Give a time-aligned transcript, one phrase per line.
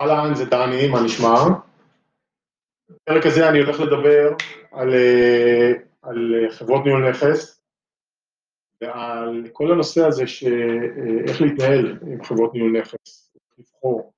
[0.00, 1.34] אהלן, זה דני, מה נשמע?
[2.90, 4.34] בפרק הזה אני הולך לדבר
[4.72, 7.60] על, אה, על חברות ניהול נכס
[8.82, 14.12] ועל כל הנושא הזה שאיך להתנהל עם חברות ניהול נכס, לבחור.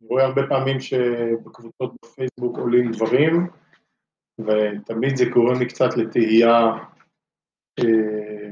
[0.00, 3.46] אני רואה הרבה פעמים שבקבוצות בפייסבוק עולים דברים
[4.38, 6.58] ותמיד זה גורם לי קצת לתהייה
[7.78, 8.50] אה,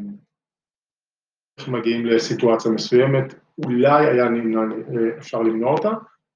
[1.58, 3.34] איך מגיעים לסיטואציה מסוימת,
[3.64, 5.90] אולי היה נמנע, אה, אפשר למנוע אותה,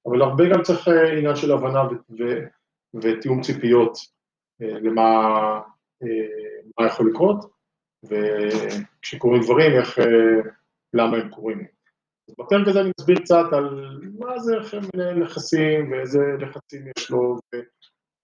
[0.07, 1.83] אבל הרבה גם צריך אה, עניין של הבנה
[3.01, 3.97] ותיאום ציפיות
[4.61, 5.59] אה, למה
[6.79, 7.45] מה יכול לקרות,
[8.09, 9.99] וכשקורים דברים, איך,
[10.93, 11.65] למה הם קורים.
[12.29, 14.55] אז בפרק הזה אני מסביר קצת על מה זה
[14.93, 17.37] מנהל נכסים, ואיזה נכסים יש לו,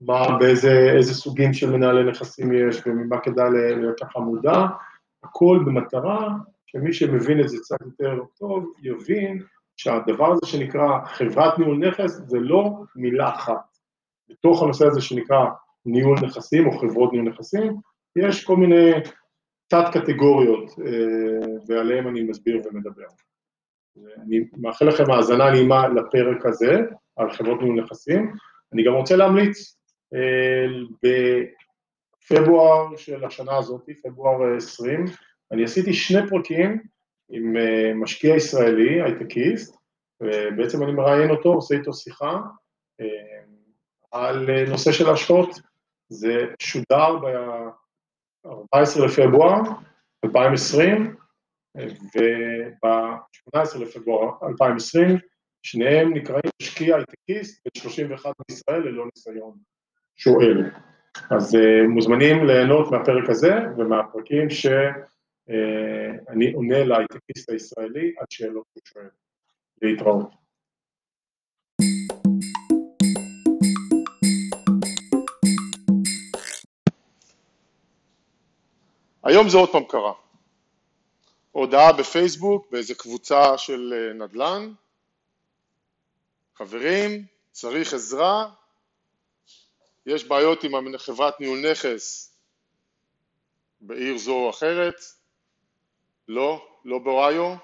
[0.02, 4.65] ומה, באיזה איזה סוגים של מנהלי נכסים יש, וממה כדאי להיות ככה מודע,
[5.23, 6.29] הכל במטרה
[6.65, 9.43] שמי שמבין את זה קצת יותר טוב, יבין
[9.77, 13.77] שהדבר הזה שנקרא חברת ניהול נכס זה לא מילה אחת.
[14.29, 15.45] בתוך הנושא הזה שנקרא
[15.85, 17.75] ניהול נכסים או חברות ניהול נכסים,
[18.15, 18.91] יש כל מיני
[19.67, 23.07] תת קטגוריות אה, ועליהן אני מסביר ומדבר.
[23.97, 26.80] אני מאחל לכם האזנה נעימה לפרק הזה
[27.15, 28.33] על חברות ניהול נכסים.
[28.73, 29.77] אני גם רוצה להמליץ,
[30.13, 30.65] אה,
[32.30, 35.05] בפברואר של השנה הזאת, פברואר 20,
[35.52, 36.81] אני עשיתי שני פרקים
[37.29, 39.77] עם אה, משקיע ישראלי, הייטקיסט,
[40.21, 42.41] ובעצם אני מראיין אותו, עושה איתו שיחה
[43.02, 43.41] אה,
[44.11, 45.49] על אה, נושא של השקעות.
[46.09, 49.61] זה שודר ב-14 לפברואר
[50.25, 51.15] 2020,
[51.77, 55.17] וב-18 לפברואר 2020,
[55.63, 59.58] שניהם נקראים משקיע הייטקיסט בן 31 בישראל ללא ניסיון
[60.15, 60.71] שואל.
[61.31, 61.58] אז
[61.89, 64.65] מוזמנים ליהנות מהפרק הזה ומהפרקים ש...
[65.49, 69.09] אה, אני עונה להייטקיסט הישראלי על שאלות שהוא שואל.
[69.81, 70.30] להתראות.
[79.23, 80.14] היום זה עוד פעם קרה.
[81.52, 84.73] הודעה בפייסבוק באיזה קבוצה של אה, נדל"ן,
[86.55, 88.49] חברים, צריך עזרה,
[90.05, 92.33] יש בעיות עם חברת ניהול נכס
[93.81, 94.95] בעיר זו או אחרת,
[96.28, 97.56] לא, לא באוהיו,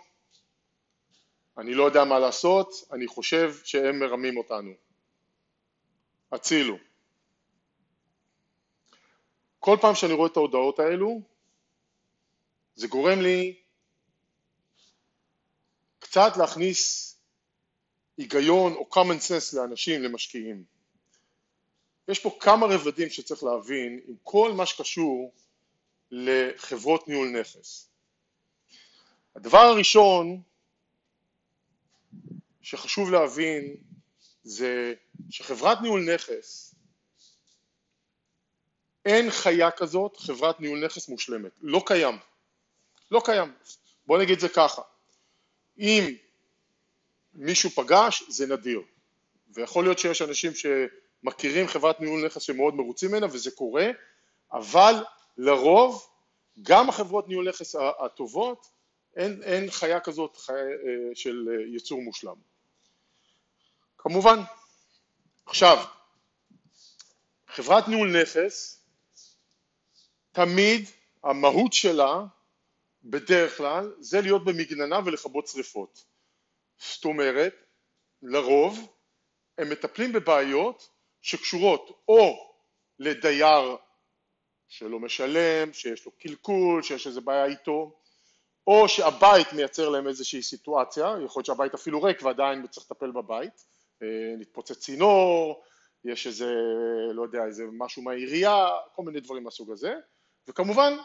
[1.58, 4.72] אני לא יודע מה לעשות, אני חושב שהם מרמים אותנו.
[6.32, 6.78] הצילו.
[9.60, 11.22] כל פעם שאני רואה את ההודעות האלו,
[12.76, 13.62] זה גורם לי
[16.00, 17.10] קצת להכניס
[18.18, 20.64] היגיון או common sense לאנשים, למשקיעים.
[22.08, 25.34] יש פה כמה רבדים שצריך להבין עם כל מה שקשור
[26.12, 27.89] לחברות ניהול נכס.
[29.36, 30.42] הדבר הראשון
[32.62, 33.76] שחשוב להבין
[34.44, 34.94] זה
[35.30, 36.76] שחברת ניהול נכס
[39.06, 42.18] אין חיה כזאת חברת ניהול נכס מושלמת, לא קיים,
[43.12, 43.54] לא קיים,
[44.06, 44.82] בוא נגיד את זה ככה,
[45.78, 46.16] אם
[47.34, 48.82] מישהו פגש זה נדיר.
[49.54, 53.88] ויכול להיות שיש אנשים שמכירים חברת ניהול נכס שמאוד מרוצים ממנה וזה קורה,
[54.52, 54.94] אבל
[55.38, 56.08] לרוב
[56.62, 57.76] גם החברות ניהול נכס
[58.06, 58.68] הטובות
[59.16, 62.36] אין, אין חיה כזאת חיה, אה, של אה, יצור מושלם.
[63.98, 64.40] כמובן,
[65.46, 65.86] עכשיו,
[67.48, 68.86] חברת ניהול נכס,
[70.32, 70.90] תמיד
[71.24, 72.26] המהות שלה
[73.04, 76.06] בדרך כלל זה להיות במגננה ולכבות שריפות.
[76.78, 77.56] זאת אומרת,
[78.22, 78.94] לרוב
[79.58, 80.90] הם מטפלים בבעיות
[81.22, 82.54] שקשורות או
[83.00, 83.78] לדייר
[84.68, 88.00] שלא משלם, שיש לו קלקול, שיש איזה בעיה איתו,
[88.70, 93.66] או שהבית מייצר להם איזושהי סיטואציה, יכול להיות שהבית אפילו ריק ועדיין צריך לטפל בבית,
[94.04, 95.64] אה, צינור,
[96.06, 96.54] יש איזה,
[97.14, 99.94] לא יודע, איזה משהו מהעירייה, כל מיני דברים מהסוג הזה,
[100.48, 100.98] וכמובן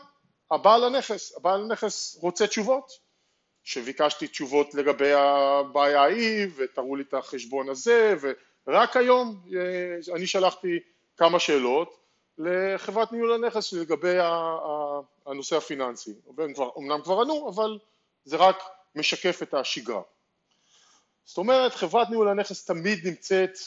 [0.50, 2.90] הבעל הנכס, הבעל הנכס רוצה תשובות,
[3.62, 8.14] שביקשתי תשובות לגבי הבעיה ההיא ותראו לי את החשבון הזה
[8.66, 10.78] ורק היום אה, אני שלחתי
[11.16, 12.03] כמה שאלות
[12.38, 14.16] לחברת ניהול הנכס לגבי
[15.26, 16.14] הנושא הפיננסי.
[16.78, 17.78] אמנם כבר ענו, אבל
[18.24, 18.62] זה רק
[18.94, 20.02] משקף את השגרה.
[21.24, 23.58] זאת אומרת, חברת ניהול הנכס תמיד נמצאת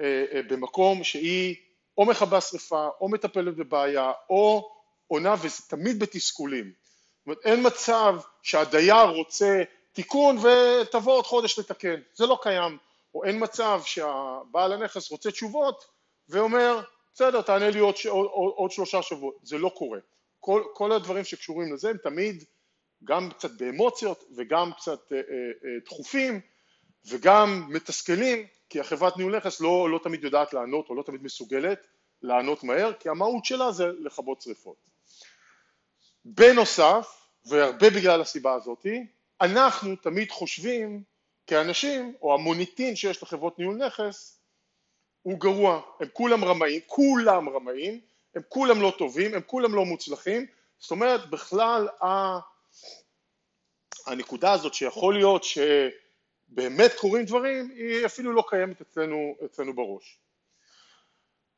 [0.00, 1.56] אה, אה, במקום שהיא
[1.98, 4.72] או מכבה שרפה, או מטפלת בבעיה, או
[5.06, 6.64] עונה, וזה תמיד בתסכולים.
[6.64, 9.62] זאת אומרת, אין מצב שהדייר רוצה
[9.92, 12.78] תיקון ותבוא עוד חודש לתקן, זה לא קיים.
[13.14, 15.84] או אין מצב שהבעל הנכס רוצה תשובות
[16.28, 16.80] ואומר,
[17.14, 19.98] בסדר, תענה לי עוד, עוד, עוד שלושה שבועות, זה לא קורה.
[20.40, 22.44] כל, כל הדברים שקשורים לזה הם תמיד
[23.04, 25.22] גם קצת באמוציות וגם קצת אה, אה,
[25.64, 26.40] אה, דחופים
[27.06, 31.86] וגם מתסכלים, כי החברת ניהול נכס לא, לא תמיד יודעת לענות או לא תמיד מסוגלת
[32.22, 34.76] לענות מהר, כי המהות שלה זה לכבות שריפות.
[36.24, 39.06] בנוסף, והרבה בגלל הסיבה הזאתי,
[39.40, 41.02] אנחנו תמיד חושבים
[41.46, 44.41] כאנשים, או המוניטין שיש לחברות ניהול נכס,
[45.22, 48.00] הוא גרוע, הם כולם רמאים, כולם רמאים,
[48.34, 50.46] הם כולם לא טובים, הם כולם לא מוצלחים,
[50.78, 51.88] זאת אומרת בכלל
[54.06, 60.18] הנקודה הזאת שיכול להיות שבאמת קורים דברים, היא אפילו לא קיימת אצלנו, אצלנו בראש.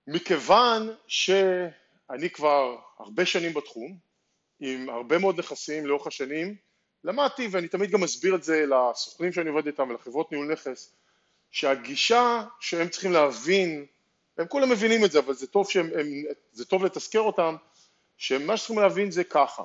[0.06, 3.98] מכיוון שאני כבר הרבה שנים בתחום,
[4.60, 6.56] עם הרבה מאוד נכסים לאורך השנים,
[7.04, 10.94] למדתי ואני תמיד גם מסביר את זה לסוכנים שאני עובד איתם ולחברות ניהול נכס,
[11.54, 13.86] שהגישה שהם צריכים להבין,
[14.38, 16.06] הם כולם מבינים את זה אבל זה טוב, שהם, הם,
[16.52, 17.56] זה טוב לתזכר אותם,
[18.16, 19.62] שמה שצריכים להבין זה ככה,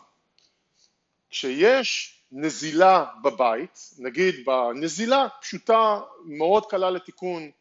[1.30, 7.52] כשיש נזילה בבית, נגיד בנזילה פשוטה מאוד קלה לתיקון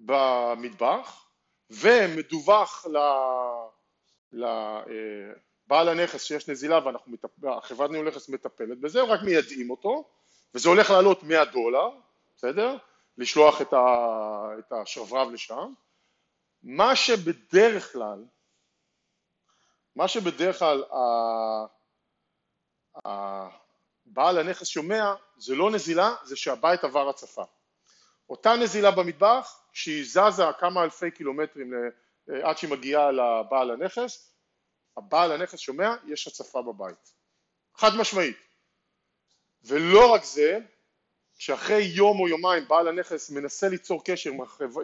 [0.00, 1.26] במטבח
[1.70, 2.86] ומדווח
[4.32, 6.78] לבעל הנכס שיש נזילה
[7.38, 10.08] והחברת ניהול נכס מטפלת בזה, רק מיידעים אותו
[10.54, 11.90] וזה הולך לעלות 100 דולר,
[12.36, 12.76] בסדר?
[13.20, 15.72] לשלוח את השרברב לשם.
[16.62, 18.24] מה שבדרך כלל,
[19.96, 20.84] מה שבדרך כלל
[24.06, 27.44] בעל הנכס שומע זה לא נזילה, זה שהבית עבר הצפה.
[28.28, 31.72] אותה נזילה במטבח, כשהיא זזה כמה אלפי קילומטרים
[32.42, 34.32] עד שהיא מגיעה לבעל הנכס,
[34.96, 37.12] הבעל הנכס שומע, יש הצפה בבית.
[37.74, 38.36] חד משמעית.
[39.62, 40.58] ולא רק זה,
[41.40, 44.30] שאחרי יום או יומיים בעל הנכס מנסה ליצור קשר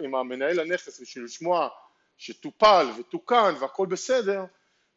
[0.03, 1.69] עם המנהל הנכס בשביל לשמוע
[2.17, 4.45] שטופל ותוקן והכל בסדר,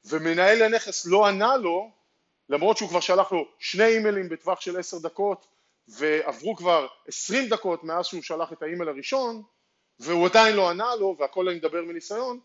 [0.05, 1.91] ומנהל הנכס לא ענה לו,
[2.49, 5.47] למרות שהוא כבר שלח לו שני אימיילים בטווח של עשר דקות
[5.89, 9.43] ועברו כבר עשרים דקות מאז שהוא שלח את האימייל הראשון
[9.99, 12.41] והוא עדיין לא ענה לו והכל אני מדבר מניסיון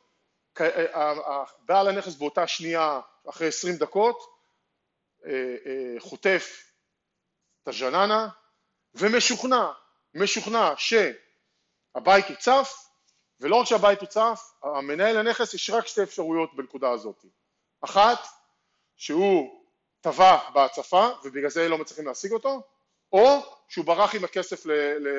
[1.65, 4.19] בעל הנכס באותה שנייה אחרי עשרים דקות
[5.25, 5.31] אה,
[5.65, 6.71] אה, חוטף
[7.63, 8.29] את הז'ננה
[8.95, 9.71] ומשוכנע,
[10.13, 12.89] משוכנע שהבית הוצף
[13.39, 17.25] ולא רק שהבית הוצף, המנהל הנכס יש רק שתי אפשרויות בנקודה הזאת
[17.81, 18.27] אחת
[18.95, 19.61] שהוא
[20.01, 22.61] טבע בהצפה ובגלל זה לא מצליחים להשיג אותו,
[23.13, 24.65] או שהוא ברח עם הכסף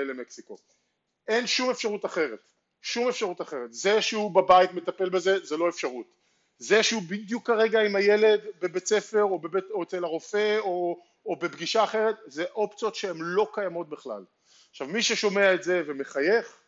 [0.06, 0.56] למקסיקו.
[1.28, 2.52] אין שום אפשרות אחרת,
[2.82, 3.72] שום אפשרות אחרת.
[3.72, 6.06] זה שהוא בבית מטפל בזה, זה לא אפשרות.
[6.58, 11.36] זה שהוא בדיוק כרגע עם הילד בבית ספר או, בבית, או אצל הרופא או, או
[11.36, 14.24] בפגישה אחרת, זה אופציות שהן לא קיימות בכלל.
[14.70, 16.60] עכשיו מי ששומע את זה ומחייך,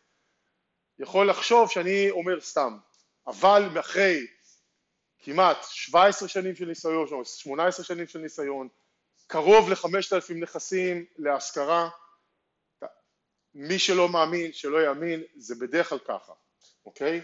[0.99, 2.77] יכול לחשוב שאני אומר סתם,
[3.27, 4.27] אבל אחרי
[5.19, 8.67] כמעט 17 שנים של ניסיון, 18 שנים של ניסיון,
[9.27, 11.89] קרוב ל-5,000 נכסים להשכרה,
[13.53, 16.33] מי שלא מאמין, שלא יאמין, זה בדרך כלל ככה,
[16.85, 17.21] אוקיי?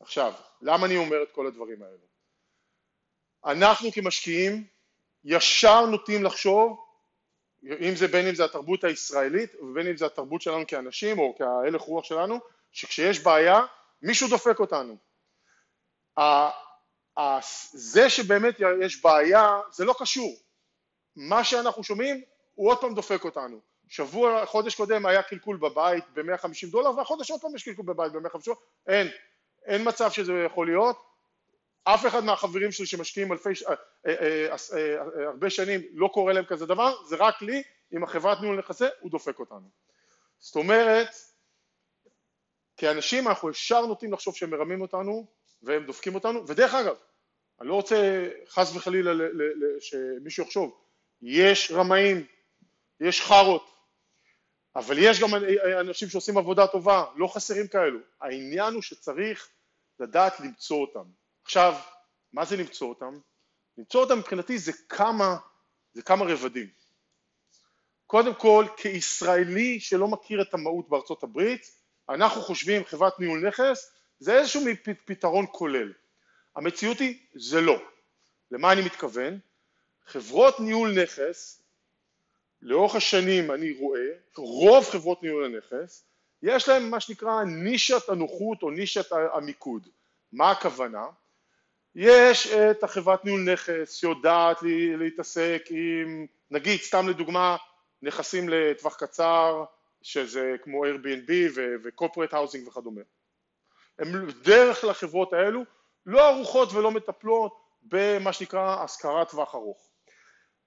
[0.00, 2.06] עכשיו, למה אני אומר את כל הדברים האלה?
[3.44, 4.66] אנחנו כמשקיעים
[5.24, 6.84] ישר נוטים לחשוב,
[7.64, 11.82] אם זה בין אם זה התרבות הישראלית ובין אם זה התרבות שלנו כאנשים או כהלך
[11.82, 12.38] רוח שלנו,
[12.72, 13.60] שכשיש בעיה
[14.02, 14.96] מישהו דופק אותנו.
[17.72, 20.36] זה שבאמת יש בעיה זה לא קשור,
[21.16, 22.22] מה שאנחנו שומעים
[22.54, 27.40] הוא עוד פעם דופק אותנו, שבוע, חודש קודם היה קלקול בבית ב-150 דולר והחודש עוד
[27.40, 29.08] פעם יש קלקול בבית ב-150 דולר, אין,
[29.64, 31.09] אין מצב שזה יכול להיות,
[31.84, 33.74] אף אחד מהחברים שלי שמשקיעים אלפי, אה,
[34.06, 38.58] אה, אה, הרבה שנים לא קורה להם כזה דבר, זה רק לי, עם החברת ניהול
[38.58, 39.70] נכסה, הוא דופק אותנו.
[40.38, 41.08] זאת אומרת,
[42.76, 45.26] כאנשים אנחנו ישר נוטים לחשוב שהם מרמים אותנו
[45.62, 46.96] והם דופקים אותנו, ודרך אגב,
[47.60, 49.10] אני לא רוצה חס וחלילה
[49.80, 50.80] שמישהו יחשוב,
[51.22, 52.26] יש רמאים,
[53.00, 53.70] יש חארות,
[54.76, 55.28] אבל יש גם
[55.80, 57.98] אנשים שעושים עבודה טובה, לא חסרים כאלו.
[58.20, 59.48] העניין הוא שצריך
[60.00, 61.04] לדעת למצוא אותם.
[61.50, 61.74] עכשיו,
[62.32, 63.18] מה זה למצוא אותם?
[63.78, 65.36] למצוא אותם מבחינתי זה כמה,
[65.92, 66.68] זה כמה רבדים.
[68.06, 71.70] קודם כל, כישראלי שלא מכיר את המהות בארצות הברית,
[72.08, 74.60] אנחנו חושבים חברת ניהול נכס זה איזשהו
[75.04, 75.92] פתרון כולל.
[76.56, 77.82] המציאות היא, זה לא.
[78.50, 79.38] למה אני מתכוון?
[80.06, 81.62] חברות ניהול נכס,
[82.62, 86.04] לאורך השנים אני רואה, רוב חברות ניהול הנכס,
[86.42, 89.88] יש להם מה שנקרא נישת הנוחות או נישת המיקוד.
[90.32, 91.06] מה הכוונה?
[92.02, 94.56] יש את החברת ניהול נכס שיודעת
[94.98, 97.56] להתעסק עם, נגיד סתם לדוגמה,
[98.02, 99.64] נכסים לטווח קצר,
[100.02, 103.00] שזה כמו Airbnb ו-corporate housing וכדומה.
[103.98, 105.64] הם דרך לחברות האלו
[106.06, 109.90] לא ערוכות ולא מטפלות במה שנקרא השכרת טווח ארוך.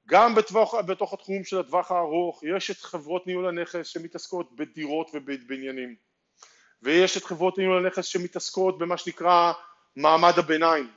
[0.08, 5.96] גם בטווח, בתוך התחום של הטווח הארוך יש את חברות ניהול הנכס שמתעסקות בדירות ובבניינים.
[6.82, 9.54] ויש את חברות ניהול הנכס שמתעסקות במה שנקרא
[9.96, 10.90] מעמד הביניים,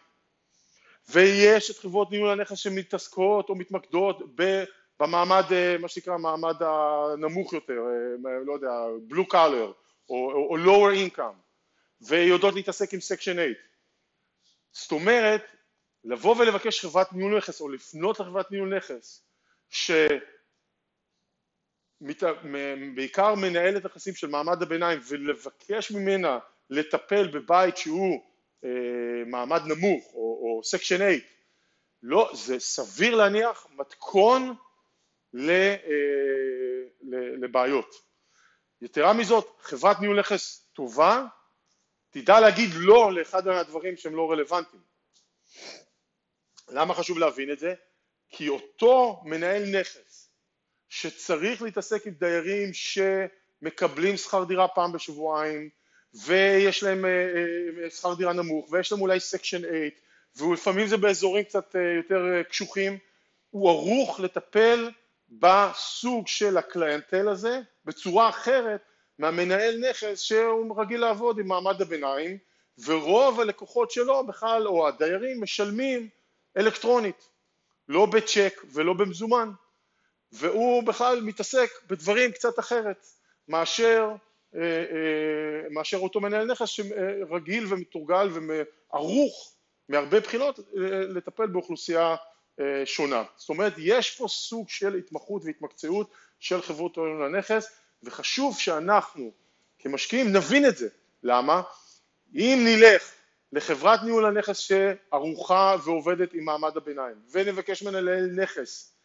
[1.09, 4.23] ויש את חברות ניהול הנכס שמתעסקות או מתמקדות
[5.01, 8.73] במעמד, אה, מה שנקרא מעמד הנמוך יותר, אה, לא יודע,
[9.11, 9.73] blue collar
[10.09, 11.37] או, או, או lower income,
[12.01, 13.43] ויודעות להתעסק עם section 8.
[14.73, 15.43] זאת אומרת,
[16.05, 19.27] לבוא ולבקש חברת ניהול נכס או לפנות לחברת ניהול נכס
[22.01, 26.39] שבעיקר מנהלת נכסים של מעמד הביניים ולבקש ממנה
[26.71, 28.23] לטפל בבית שהוא
[28.65, 31.13] אה, מעמד נמוך או, או section 8
[32.03, 34.55] לא, זה סביר להניח מתכון
[35.33, 35.77] ל, אה,
[37.41, 37.95] לבעיות.
[38.83, 41.25] יתרה מזאת, חברת ניהול נכס טובה
[42.11, 44.83] תדע להגיד לא לאחד מהדברים שהם לא רלוונטיים.
[46.69, 47.75] למה חשוב להבין את זה?
[48.29, 50.31] כי אותו מנהל נכס
[50.89, 55.69] שצריך להתעסק עם דיירים שמקבלים שכר דירה פעם בשבועיים
[56.15, 57.11] ויש להם אה,
[57.85, 60.06] אה, שכר דירה נמוך ויש להם אולי section 8
[60.37, 62.99] ולפעמים זה באזורים קצת אה, יותר קשוחים,
[63.51, 64.91] הוא ערוך לטפל
[65.29, 68.81] בסוג של ה clientele הזה בצורה אחרת
[69.19, 72.39] מהמנהל נכס שהוא רגיל לעבוד עם מעמד הביניים
[72.85, 76.09] ורוב הלקוחות שלו בכלל או הדיירים משלמים
[76.57, 77.29] אלקטרונית,
[77.89, 79.51] לא בצ'ק ולא במזומן,
[80.33, 83.07] והוא בכלל מתעסק בדברים קצת אחרת
[83.49, 84.09] מאשר,
[84.55, 89.56] אה, אה, מאשר אותו מנהל נכס שרגיל ומתורגל וערוך
[89.89, 90.65] מהרבה בחינות אה,
[91.01, 92.17] לטפל באוכלוסייה
[92.85, 93.23] שונה.
[93.37, 99.33] זאת אומרת, יש פה סוג של התמחות והתמקצעות של חברות הון הנכס, וחשוב שאנחנו
[99.79, 100.89] כמשקיעים נבין את זה.
[101.23, 101.63] למה?
[102.35, 103.13] אם נלך
[103.53, 108.97] לחברת ניהול הנכס שערוכה ועובדת עם מעמד הביניים ונבקש ממנה לנהל נכס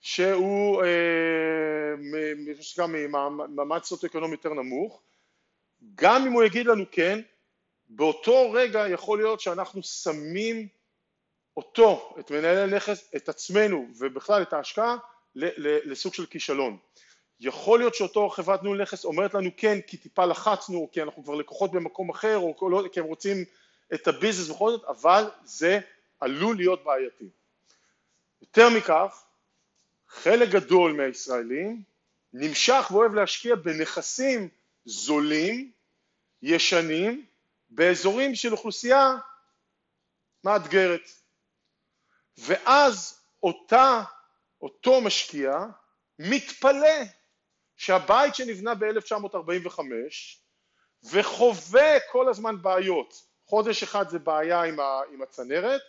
[0.00, 1.94] שהוא אה,
[2.88, 5.02] ממעמד סוציו-אקונומי יותר נמוך
[5.94, 7.20] גם אם הוא יגיד לנו כן
[7.96, 10.68] באותו רגע יכול להיות שאנחנו שמים
[11.56, 14.96] אותו, את מנהל הנכס, את עצמנו ובכלל את ההשקעה
[15.34, 16.76] לסוג של כישלון.
[17.40, 21.24] יכול להיות שאותו חברת ניהול נכס אומרת לנו כן כי טיפה לחצנו, או כי אנחנו
[21.24, 23.44] כבר לקוחות במקום אחר, או לא, כי הם רוצים
[23.94, 25.80] את הביזנס בכל זאת, אבל זה
[26.20, 27.24] עלול להיות בעייתי.
[28.40, 29.24] יותר מכך,
[30.08, 31.82] חלק גדול מהישראלים
[32.32, 34.48] נמשך ואוהב להשקיע בנכסים
[34.84, 35.70] זולים,
[36.42, 37.24] ישנים,
[37.74, 39.16] באזורים של אוכלוסייה
[40.44, 41.10] מאתגרת.
[42.38, 44.02] ואז אותה,
[44.62, 45.58] אותו משקיע
[46.18, 47.02] מתפלא
[47.76, 49.80] שהבית שנבנה ב-1945
[51.10, 55.80] וחווה כל הזמן בעיות חודש אחד זה בעיה עם, ה, עם הצנרת,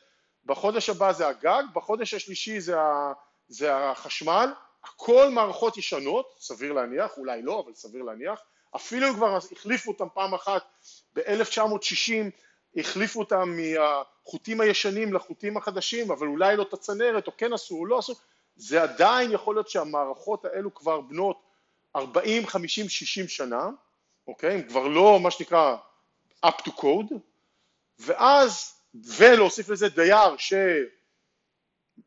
[0.46, 3.14] בחודש הבא זה הגג, בחודש השלישי זה, ה,
[3.48, 8.42] זה החשמל, הכל מערכות ישנות, סביר להניח, אולי לא, אבל סביר להניח,
[8.76, 10.64] אפילו כבר החליפו אותם פעם אחת
[11.14, 12.32] ב-1960,
[12.78, 17.86] החליפו אותם מהחוטים הישנים לחוטים החדשים, אבל אולי לא את הצנרת, או כן עשו או
[17.86, 18.14] לא עשו,
[18.56, 21.42] זה עדיין יכול להיות שהמערכות האלו כבר בנות
[21.96, 23.70] 40, 50, 60 שנה,
[24.28, 24.54] אוקיי?
[24.54, 25.78] הם כבר לא מה שנקרא
[26.46, 27.14] up to code,
[28.00, 28.74] ואז,
[29.18, 30.36] ולהוסיף לזה דייר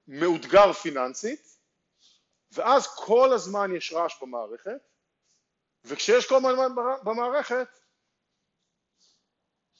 [0.08, 1.48] שמאותגר פיננסית,
[2.52, 4.87] ואז כל הזמן יש רעש במערכת,
[5.84, 7.68] וכשיש כל הזמן במערכת,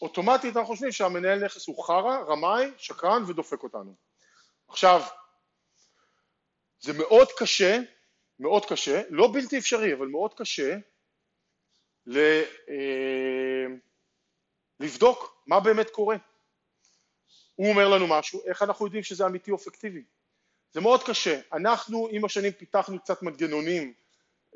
[0.03, 3.95] אוטומטית אנחנו חושבים שהמנהל נכס הוא חרא, רמאי, שקרן ודופק אותנו.
[4.69, 5.03] עכשיו,
[6.81, 7.79] זה מאוד קשה,
[8.39, 10.77] מאוד קשה, לא בלתי אפשרי, אבל מאוד קשה,
[12.17, 13.67] אה,
[14.81, 16.17] לבדוק מה באמת קורה.
[17.55, 20.03] הוא אומר לנו משהו, איך אנחנו יודעים שזה אמיתי או אפקטיבי?
[20.73, 21.41] זה מאוד קשה.
[21.53, 23.95] אנחנו עם השנים פיתחנו קצת מנגנונים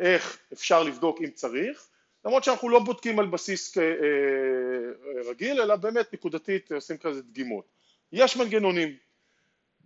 [0.02, 1.88] איך אפשר לבדוק אם צריך,
[2.25, 7.64] למרות שאנחנו לא בודקים על בסיס אה, אה, רגיל, אלא באמת נקודתית עושים כזה דגימות.
[8.12, 8.97] יש מנגנונים.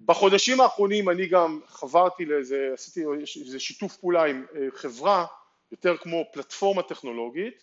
[0.05, 3.05] בחודשים האחרונים אני גם חברתי לאיזה, עשיתי
[3.45, 5.27] איזה שיתוף פעולה עם חברה,
[5.73, 7.63] יותר כמו פלטפורמה טכנולוגית,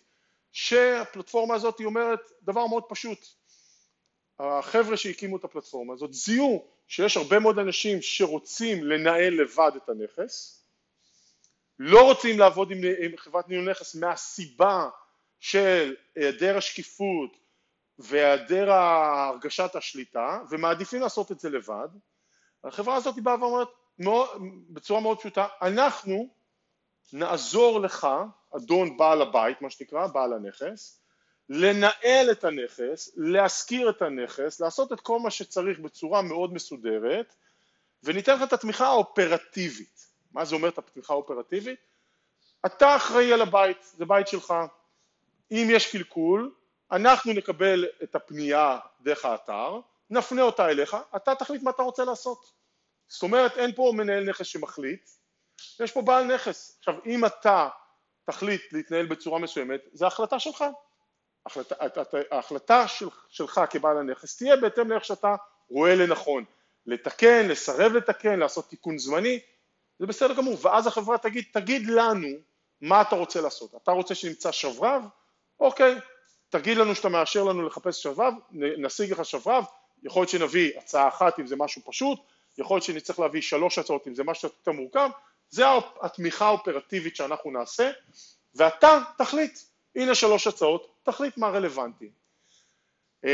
[0.51, 3.27] שהפלטפורמה הזאת היא אומרת דבר מאוד פשוט,
[4.39, 10.62] החבר'ה שהקימו את הפלטפורמה הזאת זיהו שיש הרבה מאוד אנשים שרוצים לנהל לבד את הנכס,
[11.80, 14.89] לא רוצים לעבוד עם, עם חברת ניהול נכס מהסיבה
[15.39, 17.38] של היעדר השקיפות
[18.00, 21.88] והיעדר הרגשת השליטה ומעדיפים לעשות את זה לבד,
[22.63, 23.68] החברה הזאת באה ואומרת
[24.70, 26.30] בצורה מאוד פשוטה, אנחנו
[27.13, 28.08] נעזור לך
[28.58, 31.00] אדון בעל הבית, מה שנקרא, בעל הנכס,
[31.50, 37.36] לנהל את הנכס, להשכיר את הנכס, לעשות את כל מה שצריך בצורה מאוד מסודרת,
[38.03, 40.02] וניתן לך את התמיכה האופרטיבית.
[40.33, 41.79] מה זה אומר את התמיכה האופרטיבית?
[42.65, 44.53] אתה אחראי על הבית, זה בית שלך.
[45.51, 46.53] אם יש קלקול,
[46.91, 52.51] אנחנו נקבל את הפנייה דרך האתר, נפנה אותה אליך, אתה תחליט מה אתה רוצה לעשות.
[53.07, 55.09] זאת אומרת, אין פה מנהל נכס שמחליט,
[55.79, 56.75] יש פה בעל נכס.
[56.79, 57.69] עכשיו, אם אתה
[58.25, 60.65] תחליט להתנהל בצורה מסוימת, זו החלטה שלך.
[61.45, 61.75] החלטה,
[62.31, 65.35] ההחלטה של, שלך כבעל הנכס תהיה בהתאם לאיך שאתה
[65.69, 66.45] רואה לנכון.
[66.85, 69.39] לתקן, לסרב לתקן, לעשות תיקון זמני,
[70.00, 70.57] זה בסדר גמור.
[70.62, 72.27] ואז החברה תגיד, תגיד לנו
[72.81, 73.75] מה אתה רוצה לעשות.
[73.75, 75.03] אתה רוצה שנמצא שברב?
[75.59, 75.95] אוקיי,
[76.50, 79.65] תגיד לנו שאתה מאשר לנו לחפש שברב, נשיג לך שברב,
[80.03, 82.19] יכול להיות שנביא הצעה אחת אם זה משהו פשוט,
[82.57, 85.09] יכול להיות שנצטרך להביא שלוש הצעות אם זה משהו יותר מורכב,
[85.50, 85.63] זה
[86.01, 87.91] התמיכה האופרטיבית שאנחנו נעשה,
[88.55, 89.59] ואתה תחליט,
[89.95, 92.09] הנה שלוש הצעות, תחליט מה רלוונטי.
[93.23, 93.29] אמ,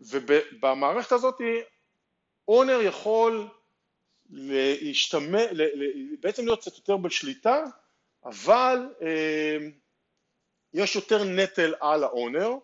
[0.00, 1.40] ובמערכת הזאת
[2.48, 3.48] אונר יכול
[4.30, 5.42] להשתמע,
[6.20, 7.64] בעצם להיות קצת יותר בשליטה,
[8.24, 9.70] אבל אמ,
[10.74, 12.54] יש יותר נטל על האונר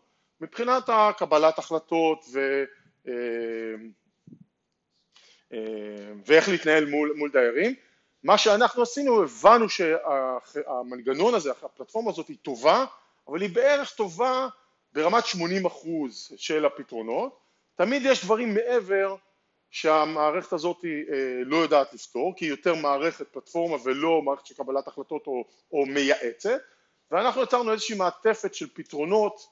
[0.40, 2.64] מבחינת הקבלת החלטות ו,
[3.06, 3.90] אמ,
[6.26, 7.74] ואיך להתנהל מול, מול דיירים.
[8.22, 12.84] מה שאנחנו עשינו, הבנו שהמנגנון הזה, הפלטפורמה הזאת היא טובה,
[13.28, 14.48] אבל היא בערך טובה
[14.92, 15.28] ברמת 80%
[16.36, 17.38] של הפתרונות.
[17.74, 19.16] תמיד יש דברים מעבר
[19.74, 24.88] שהמערכת הזאת אה, לא יודעת לפתור, כי היא יותר מערכת פלטפורמה ולא מערכת של קבלת
[24.88, 26.60] החלטות או, או מייעצת,
[27.10, 29.46] ואנחנו יצרנו איזושהי מעטפת של פתרונות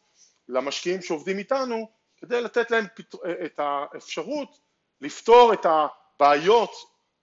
[0.48, 3.18] למשקיעים שעובדים איתנו, כדי לתת להם פתר...
[3.24, 4.58] אה, את האפשרות
[5.00, 6.70] לפתור את הבעיות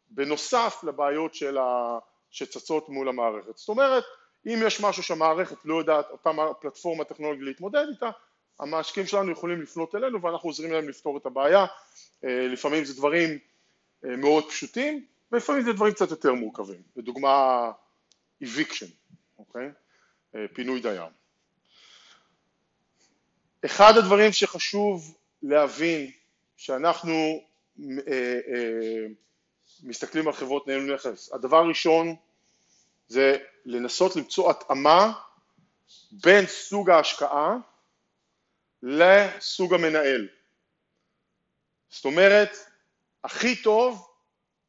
[0.10, 1.98] בנוסף לבעיות של ה...
[2.32, 3.58] שצצות מול המערכת.
[3.58, 4.04] זאת אומרת,
[4.46, 8.10] אם יש משהו שהמערכת לא יודעת, אותה פלטפורמה טכנולוגית להתמודד איתה,
[8.60, 11.66] המשקיעים שלנו יכולים לפנות אלינו ואנחנו עוזרים להם לפתור את הבעיה,
[12.24, 13.40] אה, לפעמים זה דברים
[14.06, 17.72] אה, מאוד פשוטים ולפעמים זה דברים קצת יותר מורכבים, לדוגמה
[18.44, 18.88] eviction,
[19.40, 19.70] אוקיי?
[20.36, 21.06] אה, פינוי דייר.
[23.66, 26.12] אחד הדברים שחשוב להבין
[26.58, 27.42] שאנחנו
[29.84, 32.16] מסתכלים על חברות ניהול נכס, הדבר הראשון
[33.08, 35.14] זה לנסות למצוא התאמה
[36.12, 37.58] בין סוג ההשקעה
[38.84, 40.28] לסוג המנהל.
[41.90, 42.50] זאת אומרת,
[43.24, 44.08] הכי טוב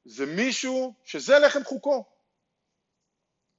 [0.05, 2.05] זה מישהו שזה לחם חוקו,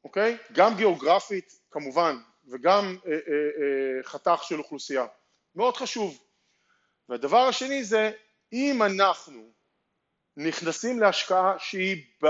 [0.04, 0.38] אוקיי?
[0.52, 5.06] גם גיאוגרפית כמובן, וגם אה, אה, אה, חתך של אוכלוסייה.
[5.56, 6.24] מאוד חשוב.
[7.10, 8.12] והדבר השני זה,
[8.54, 9.52] אם אנחנו
[10.38, 12.28] נכנסים להשקעה שהיא ב,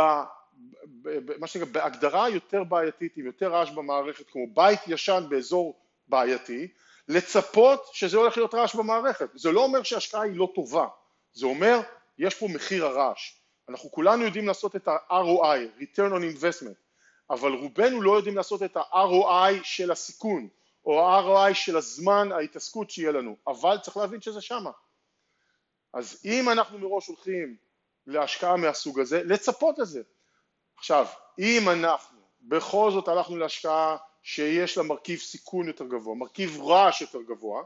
[1.40, 6.68] מה שנקרא בהגדרה יותר בעייתית, עם יותר רעש במערכת, כמו בית ישן באזור בעייתי,
[7.08, 9.30] לצפות שזה הולך להיות רעש במערכת.
[9.34, 10.88] זה לא אומר שההשקעה היא לא טובה,
[11.34, 11.80] זה אומר
[12.18, 13.34] יש פה מחיר הרעש.
[13.70, 16.76] אנחנו כולנו יודעים לעשות את ה-ROI, return on investment,
[17.30, 20.48] אבל רובנו לא יודעים לעשות את ה-ROI של הסיכון,
[20.86, 24.72] או ה-ROI של הזמן ההתעסקות שיהיה לנו, אבל צריך להבין שזה שמה.
[25.94, 27.56] אז אם אנחנו מראש הולכים
[28.08, 30.02] להשקעה מהסוג הזה, לצפות לזה.
[30.78, 31.08] עכשיו,
[31.40, 37.22] אם אנחנו בכל זאת הלכנו להשקעה שיש לה מרכיב סיכון יותר גבוה, מרכיב רעש יותר
[37.22, 37.64] גבוה,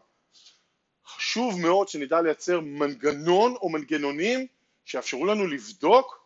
[1.05, 4.47] חשוב מאוד שנדע לייצר מנגנון או מנגנונים
[4.85, 6.25] שיאפשרו לנו לבדוק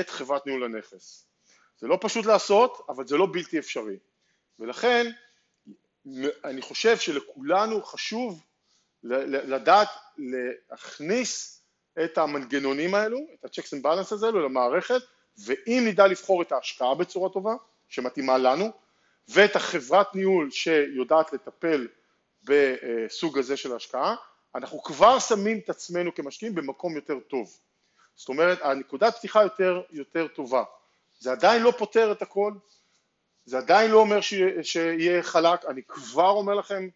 [0.00, 1.26] את חברת ניהול הנכס.
[1.78, 3.96] זה לא פשוט לעשות, אבל זה לא בלתי אפשרי.
[4.58, 5.10] ולכן
[6.44, 8.42] אני חושב שלכולנו חשוב
[9.02, 11.62] לדעת להכניס
[12.04, 15.00] את המנגנונים האלו, את ה-checks and balance האלו למערכת,
[15.38, 17.54] ואם נדע לבחור את ההשקעה בצורה טובה,
[17.88, 18.72] שמתאימה לנו,
[19.28, 21.88] ואת החברת ניהול שיודעת לטפל
[22.44, 24.14] בסוג הזה של השקעה,
[24.54, 27.58] אנחנו כבר שמים את עצמנו כמשקיעים במקום יותר טוב.
[28.16, 30.64] זאת אומרת, הנקודת פתיחה יותר, יותר טובה.
[31.18, 32.52] זה עדיין לא פותר את הכל,
[33.44, 36.88] זה עדיין לא אומר שיהיה, שיהיה חלק, אני כבר אומר לכם,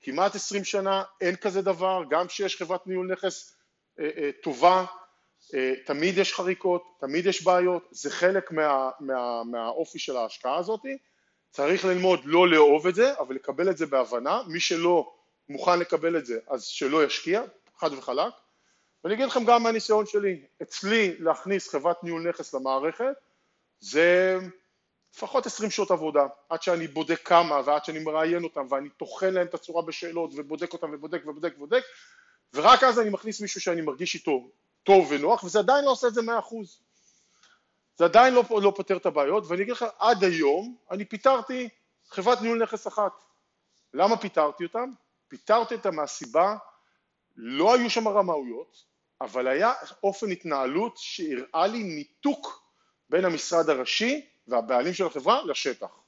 [0.00, 3.56] כמעט עשרים שנה אין כזה דבר, גם כשיש חברת ניהול נכס
[4.00, 4.84] אה, אה, טובה,
[5.54, 10.80] אה, תמיד יש חריקות, תמיד יש בעיות, זה חלק מה, מה, מהאופי של ההשקעה הזאת,
[11.50, 15.12] צריך ללמוד לא לאהוב את זה, אבל לקבל את זה בהבנה, מי שלא
[15.48, 17.42] מוכן לקבל את זה אז שלא ישקיע,
[17.76, 18.32] חד וחלק,
[19.04, 23.14] ואני אגיד לכם גם מהניסיון שלי, אצלי להכניס חברת ניהול נכס למערכת
[23.80, 24.38] זה
[25.14, 29.46] לפחות 20 שעות עבודה, עד שאני בודק כמה ועד שאני מראיין אותם ואני טוחן להם
[29.46, 31.82] את הצורה בשאלות ובודק אותם ובודק ובודק ובודק.
[32.54, 34.50] ורק אז אני מכניס מישהו שאני מרגיש איתו
[34.82, 36.24] טוב ונוח וזה עדיין לא עושה את זה 100%
[37.98, 41.68] זה עדיין לא, לא פותר את הבעיות ואני אגיד לך עד היום אני פיטרתי
[42.08, 43.12] חברת ניהול נכס אחת
[43.94, 44.90] למה פיטרתי אותם?
[45.28, 46.56] פיטרתי אותם מהסיבה
[47.36, 48.84] לא היו שם רמאויות
[49.20, 52.62] אבל היה אופן התנהלות שהראה לי ניתוק
[53.10, 56.00] בין המשרד הראשי והבעלים של החברה לשטח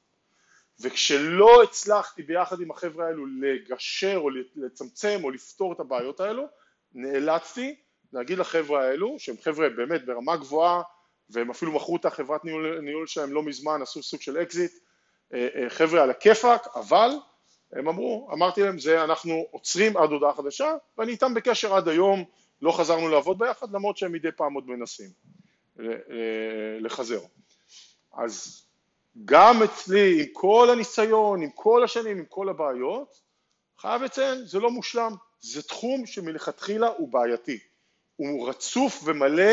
[0.80, 6.46] וכשלא הצלחתי ביחד עם החבר'ה האלו לגשר או לצמצם או לפתור את הבעיות האלו,
[6.92, 7.76] נאלצתי
[8.12, 10.82] להגיד לחבר'ה האלו, שהם חבר'ה באמת ברמה גבוהה
[11.32, 14.72] והם אפילו מכרו את החברת ניהול, ניהול שלהם לא מזמן, עשו סוג של אקזיט,
[15.34, 17.10] אה, אה, חבר'ה על הכיפאק, אבל
[17.72, 22.24] הם אמרו, אמרתי להם, זה אנחנו עוצרים עד הודעה חדשה ואני איתם בקשר עד היום,
[22.62, 25.10] לא חזרנו לעבוד ביחד למרות שהם מדי פעם עוד מנסים
[26.80, 27.20] לחזר.
[28.12, 28.62] אז
[29.24, 33.20] גם אצלי, עם כל הניסיון, עם כל השנים, עם כל הבעיות,
[33.78, 37.58] חייב לציין, זה לא מושלם, זה תחום שמלכתחילה הוא בעייתי,
[38.16, 39.52] הוא רצוף ומלא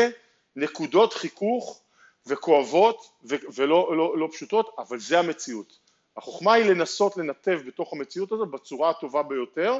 [0.58, 1.80] נקודות חיכוך
[2.26, 5.78] וכואבות ולא לא, לא פשוטות, אבל זה המציאות.
[6.16, 9.78] החוכמה היא לנסות לנתב בתוך המציאות הזאת בצורה הטובה ביותר,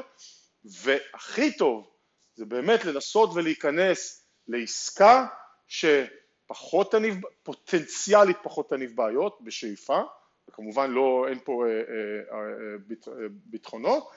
[0.65, 1.89] והכי טוב
[2.35, 5.27] זה באמת לנסות ולהיכנס לעסקה
[5.67, 10.01] שפחות תניב, פוטנציאלית פחות תניב בעיות בשאיפה,
[10.49, 14.09] וכמובן לא, אין פה אה, אה, אה, בית, אה, ביטחונות,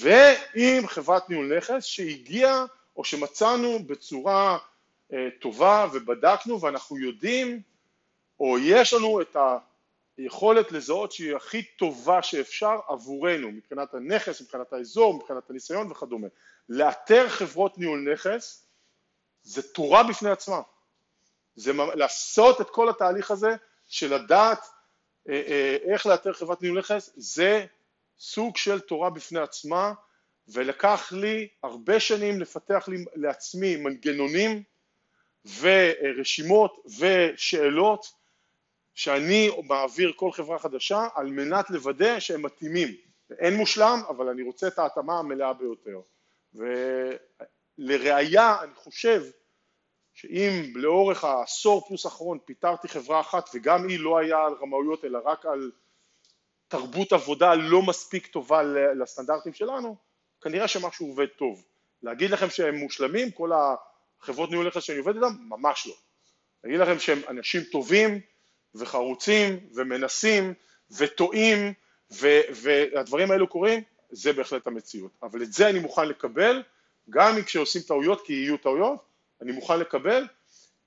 [0.00, 2.64] ועם חברת ניהול נכס שהגיעה
[2.96, 4.58] או שמצאנו בצורה
[5.40, 7.62] טובה ובדקנו ואנחנו יודעים
[8.40, 9.36] או יש לנו את
[10.18, 16.28] היכולת לזהות שהיא הכי טובה שאפשר עבורנו מבחינת הנכס, מבחינת האזור, מבחינת הניסיון וכדומה.
[16.68, 18.66] לאתר חברות ניהול נכס
[19.42, 20.60] זה תורה בפני עצמה.
[21.56, 24.60] זה לעשות את כל התהליך הזה של לדעת
[25.28, 27.66] אה, אה, איך לאתר חברת ניהול נכס זה
[28.18, 29.92] סוג של תורה בפני עצמה
[30.48, 34.62] ולקח לי הרבה שנים לפתח לי לעצמי מנגנונים
[35.60, 38.06] ורשימות ושאלות
[38.94, 42.88] שאני מעביר כל חברה חדשה על מנת לוודא שהם מתאימים.
[43.38, 46.00] אין מושלם, אבל אני רוצה את ההתאמה המלאה ביותר.
[47.78, 49.22] ולראיה, אני חושב
[50.14, 55.18] שאם לאורך העשור פלוס האחרון פיטרתי חברה אחת וגם היא לא היה על רמאויות אלא
[55.24, 55.70] רק על
[56.68, 58.62] תרבות עבודה לא מספיק טובה
[59.02, 59.96] לסטנדרטים שלנו,
[60.40, 61.64] כנראה שמשהו עובד טוב.
[62.02, 63.52] להגיד לכם שהם מושלמים, כל
[64.20, 65.94] החברות ניהול נכס שאני עובד איתם, ממש לא.
[66.64, 68.20] להגיד לכם שהם אנשים טובים
[68.74, 70.54] וחרוצים ומנסים
[70.90, 71.72] וטועים
[72.50, 75.12] והדברים האלו קורים, זה בהחלט המציאות.
[75.22, 76.62] אבל את זה אני מוכן לקבל,
[77.10, 79.04] גם אם כשעושים טעויות, כי יהיו טעויות,
[79.42, 80.26] אני מוכן לקבל,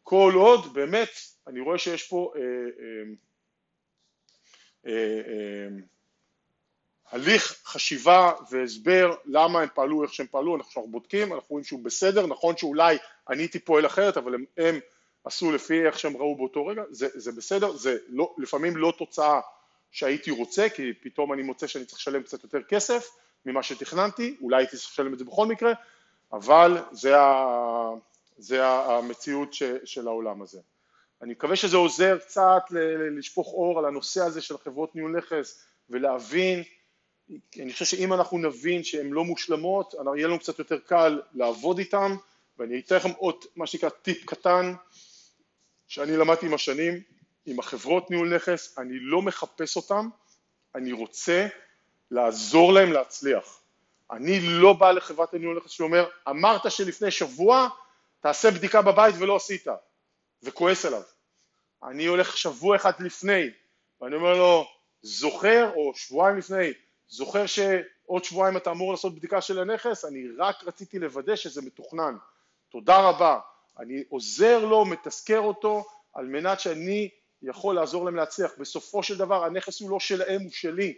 [0.04, 1.10] כל עוד באמת
[1.48, 3.04] אני רואה שיש פה אה, אה,
[4.88, 5.68] אה, אה,
[7.12, 12.28] הליך חשיבה והסבר למה הם פעלו איך שהם פעלו, אנחנו בודקים, אנחנו רואים שהוא בסדר,
[12.28, 12.98] נכון שאולי
[13.30, 14.80] אני הייתי פועל אחרת, אבל הם, הם
[15.24, 19.40] עשו לפי איך שהם ראו באותו רגע, זה, זה בסדר, זה לא, לפעמים לא תוצאה
[19.92, 23.10] שהייתי רוצה, כי פתאום אני מוצא שאני צריך לשלם קצת יותר כסף
[23.46, 25.74] ממה שתכננתי, אולי הייתי צריך לשלם את זה בכל מקרה,
[26.34, 27.90] אבל זה, ה,
[28.38, 30.60] זה המציאות ש, של העולם הזה.
[31.22, 32.64] אני מקווה שזה עוזר קצת
[33.18, 36.64] לשפוך אור על הנושא הזה של חברות ניהול נכס ולהבין,
[37.60, 42.16] אני חושב שאם אנחנו נבין שהן לא מושלמות, יהיה לנו קצת יותר קל לעבוד איתן,
[42.58, 44.74] ואני אתן לכם עוד מה שנקרא טיפ קטן
[45.88, 47.02] שאני למדתי עם השנים,
[47.46, 50.10] עם החברות ניהול נכס, אני לא מחפש אותם,
[50.76, 51.48] אני רוצה
[52.12, 53.62] לעזור להם להצליח.
[54.12, 57.70] אני לא בא לחברת הניהול נכס שאומר, אמרת שלפני שבוע
[58.20, 59.68] תעשה בדיקה בבית ולא עשית,
[60.44, 61.02] וכועס עליו.
[61.84, 63.50] אני הולך שבוע אחד לפני,
[64.02, 64.68] ואני אומר לו,
[65.02, 66.74] זוכר, או שבועיים לפני,
[67.12, 72.16] זוכר שעוד שבועיים אתה אמור לעשות בדיקה של הנכס, אני רק רציתי לוודא שזה מתוכנן.
[72.70, 73.40] תודה רבה.
[73.80, 77.10] אני עוזר לו, מתזכר אותו, על מנת שאני
[77.42, 78.52] יכול לעזור להם להצליח.
[78.58, 80.98] בסופו של דבר הנכס הוא לא שלהם, הוא שלי.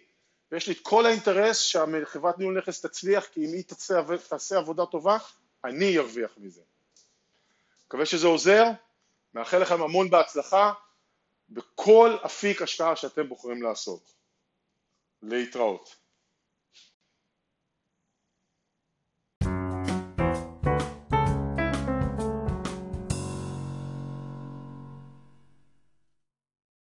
[0.52, 4.86] ויש לי את כל האינטרס שהחברת ניהול נכס תצליח, כי אם היא תעשה, תעשה עבודה
[4.86, 5.18] טובה,
[5.66, 6.62] אני ארוויח מזה.
[7.88, 8.64] מקווה שזה עוזר,
[9.34, 10.74] מאחל לכם המון בהצלחה
[11.50, 14.14] בכל אפיק השקעה שאתם בוחרים לעשות.
[15.22, 16.03] להתראות.